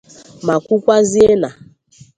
[0.45, 1.49] ma kwukwazie na